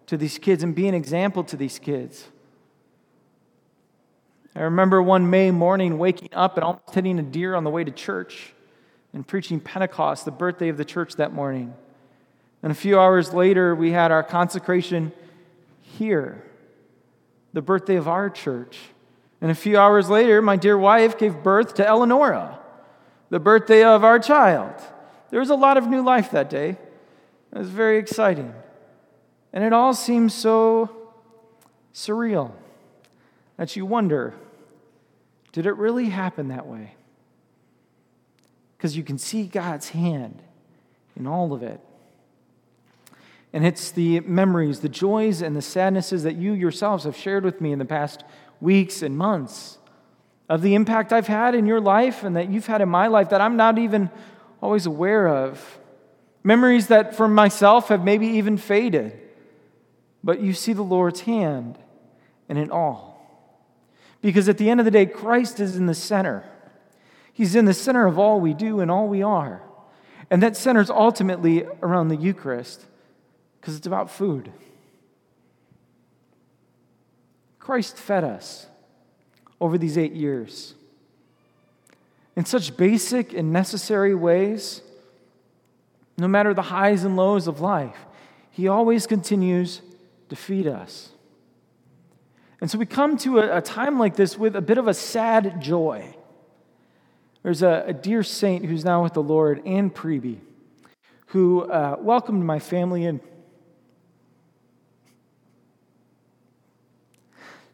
to 0.06 0.16
these 0.16 0.38
kids 0.38 0.62
and 0.62 0.74
be 0.74 0.88
an 0.88 0.94
example 0.94 1.44
to 1.44 1.56
these 1.56 1.78
kids. 1.78 2.28
I 4.56 4.62
remember 4.62 5.02
one 5.02 5.30
May 5.30 5.50
morning 5.50 5.98
waking 5.98 6.28
up 6.32 6.56
and 6.56 6.64
almost 6.64 6.94
hitting 6.94 7.18
a 7.18 7.22
deer 7.22 7.54
on 7.54 7.64
the 7.64 7.70
way 7.70 7.82
to 7.82 7.90
church 7.90 8.52
and 9.12 9.26
preaching 9.26 9.60
Pentecost, 9.60 10.24
the 10.24 10.30
birthday 10.30 10.68
of 10.68 10.76
the 10.76 10.84
church 10.84 11.16
that 11.16 11.32
morning. 11.32 11.74
And 12.62 12.70
a 12.70 12.74
few 12.74 12.98
hours 12.98 13.34
later, 13.34 13.74
we 13.74 13.92
had 13.92 14.10
our 14.10 14.22
consecration 14.22 15.12
here, 15.82 16.44
the 17.52 17.62
birthday 17.62 17.96
of 17.96 18.08
our 18.08 18.30
church. 18.30 18.78
And 19.44 19.50
a 19.50 19.54
few 19.54 19.76
hours 19.76 20.08
later, 20.08 20.40
my 20.40 20.56
dear 20.56 20.78
wife 20.78 21.18
gave 21.18 21.42
birth 21.42 21.74
to 21.74 21.86
Eleonora, 21.86 22.58
the 23.28 23.38
birthday 23.38 23.84
of 23.84 24.02
our 24.02 24.18
child. 24.18 24.72
There 25.28 25.38
was 25.38 25.50
a 25.50 25.54
lot 25.54 25.76
of 25.76 25.86
new 25.86 26.02
life 26.02 26.30
that 26.30 26.48
day. 26.48 26.78
It 27.52 27.58
was 27.58 27.68
very 27.68 27.98
exciting. 27.98 28.54
And 29.52 29.62
it 29.62 29.74
all 29.74 29.92
seems 29.92 30.32
so 30.32 30.88
surreal 31.92 32.52
that 33.58 33.76
you 33.76 33.84
wonder 33.84 34.32
did 35.52 35.66
it 35.66 35.76
really 35.76 36.06
happen 36.06 36.48
that 36.48 36.66
way? 36.66 36.94
Because 38.78 38.96
you 38.96 39.02
can 39.02 39.18
see 39.18 39.44
God's 39.44 39.90
hand 39.90 40.42
in 41.16 41.26
all 41.26 41.52
of 41.52 41.62
it. 41.62 41.80
And 43.52 43.66
it's 43.66 43.90
the 43.90 44.20
memories, 44.20 44.80
the 44.80 44.88
joys, 44.88 45.42
and 45.42 45.54
the 45.54 45.62
sadnesses 45.62 46.22
that 46.22 46.36
you 46.36 46.54
yourselves 46.54 47.04
have 47.04 47.14
shared 47.14 47.44
with 47.44 47.60
me 47.60 47.72
in 47.72 47.78
the 47.78 47.84
past 47.84 48.24
weeks 48.64 49.02
and 49.02 49.16
months 49.16 49.78
of 50.48 50.62
the 50.62 50.74
impact 50.74 51.12
I've 51.12 51.26
had 51.26 51.54
in 51.54 51.66
your 51.66 51.80
life 51.80 52.24
and 52.24 52.36
that 52.36 52.50
you've 52.50 52.66
had 52.66 52.80
in 52.80 52.88
my 52.88 53.06
life 53.06 53.30
that 53.30 53.40
I'm 53.40 53.56
not 53.56 53.78
even 53.78 54.10
always 54.60 54.86
aware 54.86 55.28
of. 55.28 55.78
Memories 56.42 56.88
that 56.88 57.16
for 57.16 57.28
myself 57.28 57.88
have 57.88 58.04
maybe 58.04 58.26
even 58.26 58.56
faded 58.56 59.20
but 60.24 60.40
you 60.40 60.54
see 60.54 60.72
the 60.72 60.82
Lord's 60.82 61.20
hand 61.20 61.78
in 62.48 62.56
it 62.56 62.70
all. 62.70 63.12
Because 64.22 64.48
at 64.48 64.56
the 64.56 64.70
end 64.70 64.80
of 64.80 64.86
the 64.86 64.90
day, 64.90 65.04
Christ 65.04 65.60
is 65.60 65.76
in 65.76 65.84
the 65.84 65.94
center. 65.94 66.42
He's 67.34 67.54
in 67.54 67.66
the 67.66 67.74
center 67.74 68.06
of 68.06 68.18
all 68.18 68.40
we 68.40 68.54
do 68.54 68.80
and 68.80 68.90
all 68.90 69.06
we 69.06 69.22
are. 69.22 69.62
And 70.30 70.42
that 70.42 70.56
centers 70.56 70.88
ultimately 70.88 71.66
around 71.82 72.08
the 72.08 72.16
Eucharist 72.16 72.86
because 73.60 73.76
it's 73.76 73.86
about 73.86 74.10
food. 74.10 74.50
Christ 77.64 77.96
fed 77.96 78.24
us 78.24 78.66
over 79.58 79.78
these 79.78 79.96
eight 79.96 80.12
years 80.12 80.74
in 82.36 82.44
such 82.44 82.76
basic 82.76 83.32
and 83.32 83.54
necessary 83.54 84.14
ways, 84.14 84.82
no 86.18 86.28
matter 86.28 86.52
the 86.52 86.62
highs 86.62 87.04
and 87.04 87.16
lows 87.16 87.48
of 87.48 87.62
life. 87.62 87.96
He 88.50 88.68
always 88.68 89.06
continues 89.06 89.80
to 90.28 90.36
feed 90.36 90.66
us. 90.66 91.10
And 92.60 92.70
so 92.70 92.76
we 92.76 92.84
come 92.84 93.16
to 93.18 93.38
a, 93.38 93.58
a, 93.58 93.60
time 93.62 93.98
like 93.98 94.14
this 94.14 94.36
with 94.36 94.56
a 94.56 94.60
bit 94.60 94.76
of 94.76 94.86
a 94.86 94.94
sad 94.94 95.62
joy. 95.62 96.14
There's 97.42 97.62
a, 97.62 97.84
a 97.86 97.92
dear 97.94 98.22
saint 98.22 98.66
who's 98.66 98.84
now 98.84 99.02
with 99.02 99.14
the 99.14 99.22
Lord, 99.22 99.66
Anne 99.66 99.90
Preby, 99.90 100.38
who 101.28 101.62
uh, 101.62 101.96
welcomed 101.98 102.44
my 102.44 102.58
family 102.58 103.04
in 103.06 103.20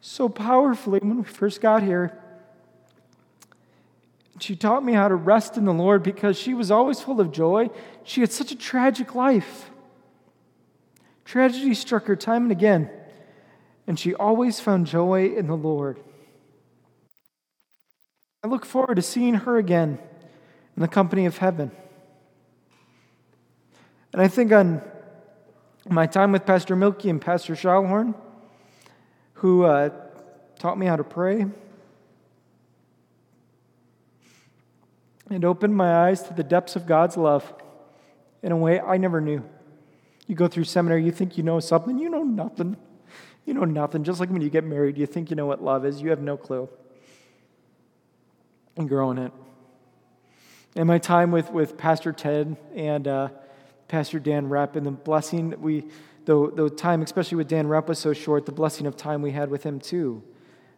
so 0.01 0.27
powerfully 0.27 0.99
when 0.99 1.17
we 1.17 1.23
first 1.23 1.61
got 1.61 1.83
here. 1.83 2.17
She 4.39 4.55
taught 4.55 4.83
me 4.83 4.93
how 4.93 5.07
to 5.07 5.15
rest 5.15 5.55
in 5.55 5.65
the 5.65 5.73
Lord 5.73 6.01
because 6.01 6.37
she 6.37 6.55
was 6.55 6.71
always 6.71 6.99
full 6.99 7.21
of 7.21 7.31
joy. 7.31 7.69
She 8.03 8.21
had 8.21 8.31
such 8.31 8.51
a 8.51 8.55
tragic 8.55 9.13
life. 9.13 9.69
Tragedy 11.23 11.75
struck 11.75 12.05
her 12.05 12.15
time 12.15 12.43
and 12.43 12.51
again, 12.51 12.89
and 13.85 13.99
she 13.99 14.15
always 14.15 14.59
found 14.59 14.87
joy 14.87 15.27
in 15.27 15.45
the 15.45 15.55
Lord. 15.55 15.99
I 18.43 18.47
look 18.47 18.65
forward 18.65 18.95
to 18.95 19.03
seeing 19.03 19.35
her 19.35 19.57
again 19.57 19.99
in 20.75 20.81
the 20.81 20.87
company 20.87 21.27
of 21.27 21.37
heaven. 21.37 21.71
And 24.11 24.21
I 24.21 24.27
think 24.27 24.51
on 24.51 24.81
my 25.87 26.07
time 26.07 26.31
with 26.31 26.47
Pastor 26.47 26.75
Milky 26.75 27.11
and 27.11 27.21
Pastor 27.21 27.53
Schallhorn, 27.53 28.15
who 29.41 29.63
uh, 29.63 29.89
taught 30.59 30.77
me 30.77 30.85
how 30.85 30.95
to 30.95 31.03
pray, 31.03 31.47
and 35.31 35.43
opened 35.43 35.75
my 35.75 36.07
eyes 36.07 36.21
to 36.23 36.33
the 36.33 36.43
depths 36.43 36.75
of 36.75 36.85
God's 36.85 37.17
love 37.17 37.51
in 38.43 38.51
a 38.51 38.57
way 38.57 38.79
I 38.79 38.97
never 38.97 39.19
knew. 39.19 39.43
You 40.27 40.35
go 40.35 40.47
through 40.47 40.65
seminary, 40.65 41.03
you 41.03 41.11
think 41.11 41.37
you 41.37 41.43
know 41.43 41.59
something, 41.59 41.97
you 41.97 42.07
know 42.07 42.21
nothing. 42.21 42.77
You 43.45 43.55
know 43.55 43.65
nothing. 43.65 44.03
Just 44.03 44.19
like 44.19 44.29
when 44.29 44.41
you 44.41 44.49
get 44.51 44.63
married, 44.63 44.95
you 44.95 45.07
think 45.07 45.31
you 45.31 45.35
know 45.35 45.47
what 45.47 45.63
love 45.63 45.85
is, 45.87 46.01
you 46.01 46.11
have 46.11 46.21
no 46.21 46.37
clue. 46.37 46.69
And 48.77 48.87
growing 48.87 49.17
it. 49.17 49.31
And 50.75 50.87
my 50.87 50.99
time 50.99 51.31
with, 51.31 51.49
with 51.49 51.77
Pastor 51.77 52.13
Ted 52.13 52.55
and 52.75 53.07
uh, 53.07 53.29
Pastor 53.87 54.19
Dan 54.19 54.49
Rep 54.49 54.75
and 54.75 54.85
the 54.85 54.91
blessing 54.91 55.49
that 55.49 55.59
we, 55.59 55.85
though 56.25 56.47
the 56.47 56.69
time, 56.69 57.01
especially 57.01 57.37
with 57.37 57.47
Dan 57.47 57.67
Rep, 57.67 57.87
was 57.89 57.99
so 57.99 58.13
short, 58.13 58.45
the 58.45 58.51
blessing 58.51 58.85
of 58.85 58.95
time 58.95 59.21
we 59.21 59.31
had 59.31 59.49
with 59.49 59.63
him 59.63 59.79
too, 59.79 60.23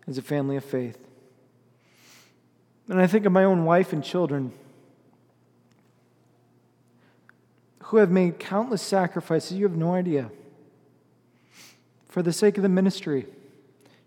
as 0.07 0.17
a 0.17 0.21
family 0.21 0.55
of 0.55 0.63
faith. 0.63 0.97
And 2.89 3.00
I 3.00 3.07
think 3.07 3.25
of 3.25 3.31
my 3.31 3.43
own 3.43 3.65
wife 3.65 3.93
and 3.93 4.03
children 4.03 4.51
who 7.83 7.97
have 7.97 8.09
made 8.09 8.39
countless 8.39 8.81
sacrifices, 8.81 9.57
you 9.57 9.65
have 9.65 9.77
no 9.77 9.93
idea, 9.93 10.31
for 12.07 12.21
the 12.21 12.33
sake 12.33 12.57
of 12.57 12.63
the 12.63 12.69
ministry, 12.69 13.27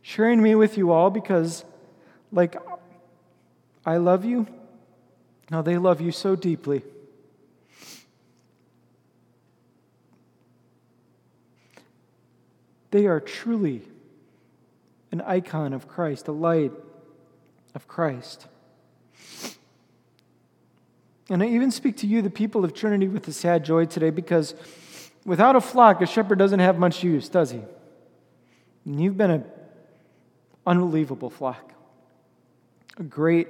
sharing 0.02 0.42
me 0.42 0.54
with 0.54 0.76
you 0.76 0.90
all 0.90 1.10
because, 1.10 1.64
like, 2.32 2.56
I 3.84 3.98
love 3.98 4.24
you. 4.24 4.46
Now 5.50 5.62
they 5.62 5.76
love 5.76 6.00
you 6.00 6.10
so 6.10 6.34
deeply. 6.34 6.82
They 12.96 13.04
are 13.04 13.20
truly 13.20 13.82
an 15.12 15.20
icon 15.20 15.74
of 15.74 15.86
Christ, 15.86 16.28
a 16.28 16.32
light 16.32 16.72
of 17.74 17.86
Christ. 17.86 18.46
And 21.28 21.42
I 21.42 21.46
even 21.48 21.70
speak 21.70 21.98
to 21.98 22.06
you, 22.06 22.22
the 22.22 22.30
people 22.30 22.64
of 22.64 22.72
Trinity, 22.72 23.06
with 23.06 23.28
a 23.28 23.34
sad 23.34 23.66
joy 23.66 23.84
today 23.84 24.08
because 24.08 24.54
without 25.26 25.56
a 25.56 25.60
flock, 25.60 26.00
a 26.00 26.06
shepherd 26.06 26.38
doesn't 26.38 26.60
have 26.60 26.78
much 26.78 27.04
use, 27.04 27.28
does 27.28 27.50
he? 27.50 27.60
And 28.86 28.98
you've 28.98 29.18
been 29.18 29.30
an 29.30 29.44
unbelievable 30.66 31.28
flock. 31.28 31.74
A 32.96 33.02
great, 33.02 33.48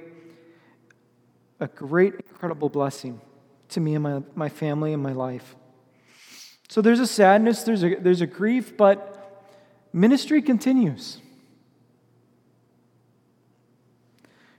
a 1.60 1.68
great, 1.68 2.14
incredible 2.14 2.68
blessing 2.68 3.20
to 3.68 3.78
me 3.78 3.94
and 3.94 4.02
my, 4.02 4.22
my 4.34 4.48
family 4.48 4.92
and 4.92 5.00
my 5.00 5.12
life. 5.12 5.54
So 6.68 6.82
there's 6.82 6.98
a 6.98 7.06
sadness, 7.06 7.62
there's 7.62 7.84
a, 7.84 7.94
there's 7.94 8.22
a 8.22 8.26
grief, 8.26 8.76
but 8.76 9.22
ministry 9.96 10.42
continues. 10.42 11.18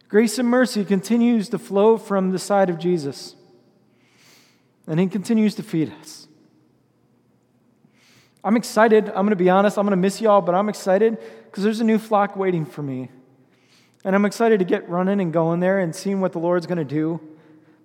Grace 0.10 0.40
and 0.40 0.50
mercy 0.50 0.84
continues 0.84 1.50
to 1.50 1.60
flow 1.60 1.98
from 1.98 2.32
the 2.32 2.40
side 2.40 2.70
of 2.70 2.80
Jesus, 2.80 3.36
and 4.88 5.00
He 5.00 5.08
continues 5.08 5.54
to 5.56 5.64
feed 5.64 5.94
us. 6.02 6.28
I'm 8.44 8.56
excited. 8.56 9.10
I'm 9.10 9.26
going 9.26 9.30
to 9.30 9.36
be 9.36 9.50
honest. 9.50 9.78
I'm 9.78 9.86
going 9.86 9.92
to 9.92 9.98
miss 9.98 10.22
y'all, 10.22 10.42
but 10.42 10.56
I'm 10.56 10.70
excited 10.70 11.18
because 11.46 11.64
there's 11.64 11.82
a 11.82 11.84
new 11.84 12.00
flock 12.00 12.36
waiting 12.36 12.66
for 12.66 12.82
me. 12.82 13.10
And 14.06 14.16
I'm 14.16 14.26
excited 14.26 14.60
to 14.60 14.66
get 14.66 14.88
running 14.88 15.20
and 15.20 15.34
going 15.34 15.60
there 15.60 15.80
and 15.80 15.94
seeing 15.94 16.22
what 16.22 16.32
the 16.32 16.40
Lord's 16.40 16.66
going 16.66 16.78
to 16.78 16.86
do 16.86 17.20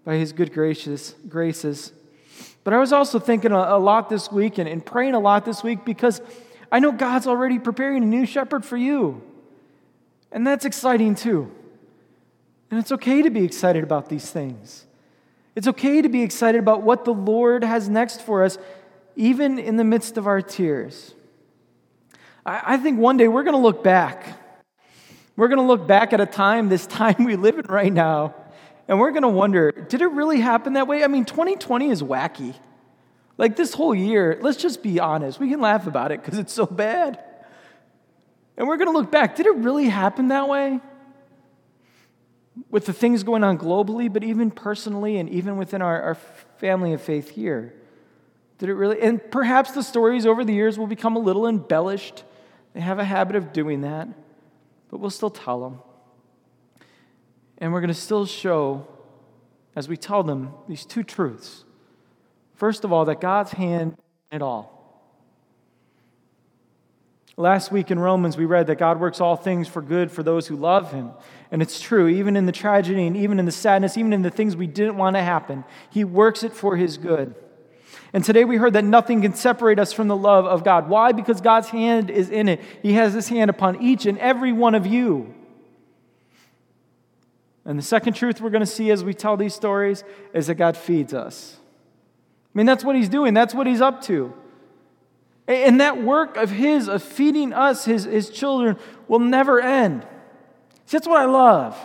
by 0.05 0.15
His 0.15 0.33
good 0.33 0.53
gracious 0.53 1.17
graces. 1.29 1.93
But 2.65 2.75
I 2.75 2.79
was 2.79 2.93
also 2.93 3.19
thinking 3.19 3.51
a, 3.51 3.79
lot 3.79 4.09
this 4.09 4.31
week 4.31 4.59
and, 4.59 4.69
and 4.69 4.85
praying 4.87 5.15
a 5.15 5.21
lot 5.21 5.45
this 5.45 5.65
week 5.65 5.85
because 5.85 6.21
I 6.73 6.79
know 6.79 6.91
God's 6.91 7.27
already 7.27 7.59
preparing 7.59 8.03
a 8.03 8.07
new 8.07 8.25
shepherd 8.25 8.65
for 8.65 8.79
you. 8.79 9.23
And 10.33 10.47
that's 10.47 10.65
exciting 10.65 11.15
too. 11.15 11.53
And 12.71 12.81
it's 12.81 12.91
okay 12.91 13.21
to 13.21 13.29
be 13.29 13.45
excited 13.45 13.85
about 13.85 14.09
these 14.09 14.31
things. 14.31 14.87
It's 15.55 15.69
okay 15.69 16.01
to 16.01 16.09
be 16.09 16.23
excited 16.23 16.59
about 16.59 16.83
what 16.83 17.05
the 17.05 17.13
Lord 17.13 17.63
has 17.63 17.91
next 17.91 18.23
for 18.23 18.43
us, 18.43 18.57
even 19.17 19.59
in 19.59 19.77
the 19.77 19.85
midst 19.85 20.17
of 20.17 20.27
our 20.27 20.41
tears. 20.41 21.15
I, 22.47 22.63
I 22.65 22.77
think 22.79 22.99
one 22.99 23.19
day 23.19 23.29
we're 23.29 23.43
going 23.43 23.57
to 23.57 23.61
look 23.61 23.85
back. 23.85 24.39
We're 25.37 25.49
going 25.49 25.59
to 25.59 25.67
look 25.67 25.87
back 25.87 26.15
at 26.15 26.23
a 26.23 26.27
time, 26.27 26.71
this 26.71 26.87
time 26.87 27.25
we 27.25 27.37
live 27.37 27.59
in 27.59 27.67
right 27.67 27.93
now, 27.93 28.35
and 28.89 28.99
we're 28.99 29.11
going 29.11 29.23
to 29.23 29.29
wonder 29.29 29.73
did 29.73 30.01
it 30.01 30.09
really 30.09 30.41
happen 30.41 30.73
that 30.73 30.89
way? 30.89 31.05
I 31.05 31.09
mean, 31.09 31.27
2020 31.27 31.91
is 31.91 32.03
wacky. 32.03 32.55
Like 33.39 33.57
this 33.57 33.75
whole 33.75 33.95
year, 33.95 34.39
let's 34.41 34.59
just 34.59 34.83
be 34.83 35.01
honest. 35.01 35.41
We 35.41 35.49
can 35.49 35.61
laugh 35.61 35.87
about 35.87 36.13
it 36.13 36.23
because 36.23 36.39
it's 36.39 36.53
so 36.53 36.67
bad. 36.67 37.23
And 38.57 38.69
we're 38.69 38.77
going 38.77 38.93
to 38.93 38.99
look 38.99 39.11
back. 39.11 39.37
Did 39.37 39.47
it 39.47 39.57
really 39.57 39.89
happen 39.89 40.29
that 40.29 40.49
way? 40.49 40.81
with 42.71 42.87
the 42.87 42.93
things 42.93 43.23
going 43.23 43.45
on 43.45 43.59
globally, 43.59 44.13
but 44.13 44.23
even 44.23 44.51
personally 44.51 45.19
and 45.19 45.29
even 45.31 45.57
within 45.57 45.83
our, 45.83 46.03
our 46.03 46.15
family 46.59 46.93
of 46.93 47.01
faith 47.01 47.31
here. 47.31 47.75
Did 48.59 48.69
it 48.69 48.75
really? 48.75 49.01
And 49.01 49.21
perhaps 49.31 49.73
the 49.73 49.83
stories 49.83 50.27
over 50.27 50.45
the 50.45 50.53
years 50.53 50.79
will 50.79 50.87
become 50.87 51.17
a 51.17 51.19
little 51.19 51.47
embellished. 51.47 52.25
They 52.75 52.81
have 52.81 52.99
a 52.99 53.05
habit 53.05 53.37
of 53.37 53.53
doing 53.53 53.83
that, 53.83 54.09
but 54.91 54.99
we'll 54.99 55.11
still 55.11 55.31
tell 55.31 55.61
them. 55.61 55.81
And 57.59 57.73
we're 57.73 57.81
going 57.81 57.89
to 57.89 57.95
still 57.95 58.27
show, 58.27 58.87
as 59.75 59.89
we 59.89 59.97
tell 59.97 60.23
them, 60.23 60.53
these 60.69 60.85
two 60.85 61.03
truths. 61.03 61.65
First 62.63 62.85
of 62.85 62.93
all, 62.93 63.07
that 63.07 63.21
God's 63.21 63.51
hand 63.51 63.97
in 64.31 64.37
it 64.37 64.41
all. 64.41 64.71
Last 67.37 67.73
week 67.73 67.91
in 67.91 67.99
Romans, 67.99 68.37
we 68.37 68.45
read 68.45 68.69
that 68.69 68.79
God 68.79 69.01
works 69.01 69.21
all 69.21 69.35
things 69.35 69.67
for 69.67 69.83
good 69.83 70.13
for 70.13 70.23
those 70.23 70.47
who 70.47 70.55
love 70.55 70.93
him. 70.93 71.11
And 71.51 71.61
it's 71.61 71.81
true, 71.81 72.07
even 72.07 72.37
in 72.37 72.47
the 72.47 72.53
tragedy 72.53 73.05
and 73.05 73.17
even 73.17 73.41
in 73.41 73.47
the 73.47 73.51
sadness, 73.51 73.97
even 73.99 74.13
in 74.13 74.23
the 74.23 74.31
things 74.31 74.55
we 74.55 74.69
didn't 74.69 74.97
want 74.97 75.17
to 75.17 75.23
happen, 75.25 75.65
he 75.91 76.05
works 76.05 76.45
it 76.45 76.53
for 76.53 76.77
his 76.77 76.99
good. 76.99 77.35
And 78.13 78.23
today 78.23 78.45
we 78.45 78.59
heard 78.59 78.75
that 78.75 78.85
nothing 78.85 79.23
can 79.23 79.35
separate 79.35 79.81
us 79.81 79.93
from 79.93 80.07
the 80.07 80.17
love 80.17 80.45
of 80.45 80.63
God. 80.63 80.89
Why? 80.89 81.11
Because 81.11 81.41
God's 81.41 81.71
hand 81.71 82.11
is 82.11 82.31
in 82.31 82.49
it. 82.49 82.61
He 82.81 82.93
has 82.93 83.13
his 83.13 83.29
hand 83.29 83.51
upon 83.51 83.83
each 83.83 84.07
and 84.07 84.17
every 84.19 84.53
one 84.53 84.77
of 84.77 84.87
you. 84.87 85.35
And 87.65 87.77
the 87.77 87.83
second 87.83 88.13
truth 88.13 88.41
we're 88.41 88.51
going 88.51 88.61
to 88.61 88.67
see 88.67 88.93
as 88.93 89.03
we 89.03 89.15
tell 89.15 89.37
these 89.37 89.53
stories 89.53 90.05
is 90.33 90.47
that 90.47 90.55
God 90.55 90.77
feeds 90.77 91.13
us. 91.13 91.59
I 92.55 92.59
mean, 92.59 92.67
that's 92.67 92.85
what 92.85 92.97
he's 92.97 93.09
doing, 93.09 93.35
that's 93.35 93.55
what 93.55 93.67
he's 93.67 93.81
up 93.81 94.03
to. 94.03 94.35
And 95.49 95.81
that 95.81 96.03
work 96.03 96.37
of 96.37 96.51
His, 96.51 96.89
of 96.89 97.03
feeding 97.03 97.53
us, 97.53 97.85
His, 97.85 98.05
his 98.05 98.31
children, 98.31 98.77
will 99.09 99.19
never 99.19 99.61
end. 99.61 100.07
See, 100.87 100.97
that's 100.97 101.07
what 101.07 101.21
I 101.21 101.25
love. 101.25 101.77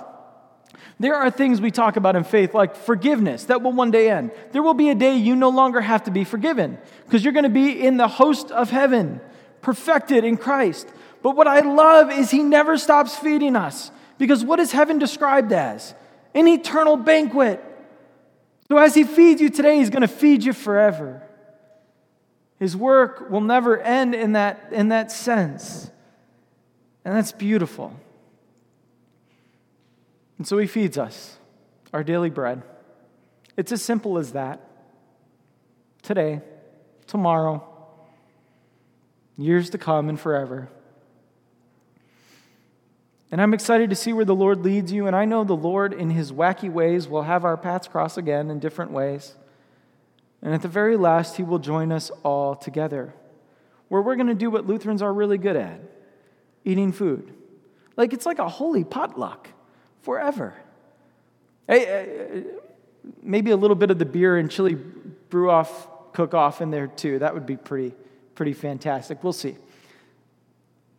There 1.00 1.16
are 1.16 1.30
things 1.30 1.62
we 1.62 1.70
talk 1.70 1.96
about 1.96 2.16
in 2.16 2.24
faith, 2.24 2.54
like 2.54 2.76
forgiveness, 2.76 3.46
that 3.46 3.62
will 3.62 3.72
one 3.72 3.92
day 3.92 4.10
end. 4.10 4.32
There 4.52 4.64
will 4.64 4.74
be 4.74 4.90
a 4.90 4.96
day 4.96 5.16
you 5.16 5.36
no 5.36 5.50
longer 5.50 5.80
have 5.82 6.04
to 6.04 6.12
be 6.12 6.24
forgiven 6.24 6.78
because 7.06 7.24
you're 7.24 7.34
going 7.34 7.44
to 7.44 7.50
be 7.50 7.86
in 7.86 7.98
the 7.98 8.08
host 8.08 8.52
of 8.52 8.70
heaven, 8.72 9.22
perfected 9.62 10.24
in 10.24 10.38
Christ. 10.38 10.88
But 11.22 11.36
what 11.36 11.48
I 11.48 11.60
love 11.60 12.12
is 12.12 12.32
He 12.32 12.44
never 12.44 12.78
stops 12.78 13.16
feeding 13.16 13.56
us 13.56 13.92
because 14.18 14.44
what 14.44 14.60
is 14.60 14.72
heaven 14.72 15.00
described 15.00 15.52
as? 15.52 15.94
An 16.34 16.48
eternal 16.48 16.98
banquet. 16.98 17.64
So 18.70 18.78
as 18.78 18.96
He 18.96 19.04
feeds 19.04 19.42
you 19.42 19.50
today, 19.50 19.78
He's 19.78 19.90
going 19.90 20.02
to 20.02 20.08
feed 20.08 20.44
you 20.44 20.54
forever. 20.54 21.24
His 22.60 22.76
work 22.76 23.30
will 23.30 23.42
never 23.42 23.80
end 23.80 24.16
in 24.16 24.34
that, 24.34 24.70
in 24.72 24.90
that 24.90 25.12
sense. 25.12 25.92
And 27.06 27.16
that's 27.16 27.32
beautiful. 27.32 27.98
And 30.38 30.48
so 30.48 30.58
he 30.58 30.68
feeds 30.68 30.98
us 30.98 31.38
our 31.94 32.04
daily 32.04 32.30
bread. 32.30 32.64
It's 33.56 33.72
as 33.72 33.82
simple 33.82 34.18
as 34.18 34.34
that. 34.34 34.62
Today, 36.02 36.42
tomorrow, 37.06 37.64
years 39.38 39.70
to 39.72 39.78
come, 39.78 40.10
and 40.10 40.20
forever. 40.20 40.70
And 43.32 43.42
I'm 43.42 43.54
excited 43.54 43.90
to 43.90 43.96
see 43.96 44.14
where 44.14 44.26
the 44.26 44.36
Lord 44.36 44.64
leads 44.64 44.92
you. 44.92 45.06
And 45.06 45.16
I 45.16 45.26
know 45.26 45.44
the 45.44 45.54
Lord, 45.54 45.94
in 45.94 46.10
his 46.10 46.32
wacky 46.32 46.72
ways, 46.72 47.08
will 47.08 47.24
have 47.24 47.44
our 47.44 47.58
paths 47.58 47.88
cross 47.88 48.18
again 48.18 48.50
in 48.50 48.60
different 48.60 48.92
ways. 48.92 49.36
And 50.42 50.54
at 50.54 50.62
the 50.62 50.68
very 50.68 50.96
last, 50.96 51.36
he 51.36 51.44
will 51.44 51.60
join 51.60 51.92
us 51.92 52.10
all 52.24 52.56
together, 52.56 53.14
where 53.90 54.02
we're 54.02 54.16
going 54.16 54.28
to 54.28 54.36
do 54.36 54.50
what 54.50 54.66
Lutherans 54.66 55.02
are 55.02 55.14
really 55.14 55.38
good 55.38 55.56
at 55.56 55.82
eating 56.64 56.92
food. 56.92 57.34
Like 57.96 58.14
it's 58.14 58.26
like 58.26 58.40
a 58.40 58.48
holy 58.48 58.84
potluck 58.84 59.50
forever. 60.02 60.54
Hey, 61.68 62.44
maybe 63.22 63.52
a 63.52 63.58
little 63.58 63.76
bit 63.76 63.92
of 63.92 64.00
the 64.00 64.06
beer 64.06 64.38
and 64.38 64.50
chili 64.50 64.76
brew 64.76 65.50
off, 65.50 65.88
cook 66.14 66.34
off 66.34 66.62
in 66.62 66.72
there 66.72 66.88
too. 66.88 67.20
That 67.20 67.34
would 67.34 67.46
be 67.46 67.58
pretty, 67.58 67.96
pretty 68.36 68.54
fantastic. 68.54 69.24
We'll 69.24 69.34
see. 69.34 69.58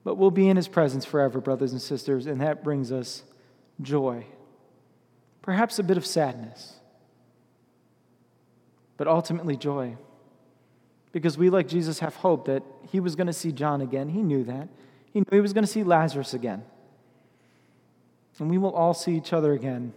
But 0.09 0.15
we'll 0.15 0.31
be 0.31 0.49
in 0.49 0.57
his 0.57 0.69
presence 0.69 1.05
forever, 1.05 1.39
brothers 1.39 1.73
and 1.73 1.83
sisters, 1.83 2.25
and 2.25 2.41
that 2.41 2.65
brings 2.65 2.91
us 2.91 3.25
joy, 3.83 4.25
perhaps 5.43 5.79
a 5.79 5.83
bit 5.83 5.99
of 5.99 6.07
sadness 6.07 6.79
but 8.99 9.07
ultimately 9.07 9.57
joy. 9.57 9.97
Because 11.13 11.39
we, 11.39 11.49
like 11.49 11.67
Jesus, 11.67 12.01
have 12.01 12.17
hope 12.17 12.47
that 12.47 12.63
he 12.91 13.01
was 13.01 13.17
going 13.17 13.29
to 13.29 13.33
see 13.33 13.53
John 13.53 13.81
again. 13.81 14.11
He 14.11 14.23
knew 14.23 14.45
that. 14.45 14.69
He 15.13 15.21
knew 15.21 15.27
he 15.31 15.41
was 15.41 15.55
going 15.55 15.65
to 15.65 15.71
see 15.71 15.83
Lazarus 15.83 16.35
again. 16.35 16.65
And 18.39 18.51
we 18.51 18.59
will 18.59 18.73
all 18.73 18.95
see 18.95 19.17
each 19.17 19.33
other 19.33 19.53
again 19.53 19.95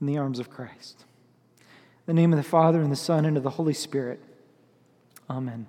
in 0.00 0.06
the 0.06 0.18
arms 0.18 0.38
of 0.38 0.48
Christ. 0.48 1.04
In 2.06 2.14
the 2.14 2.20
name 2.20 2.32
of 2.32 2.36
the 2.36 2.48
Father, 2.48 2.80
and 2.80 2.92
the 2.92 2.96
Son, 2.96 3.24
and 3.24 3.36
of 3.36 3.42
the 3.42 3.50
Holy 3.50 3.74
Spirit. 3.74 4.20
Amen. 5.28 5.66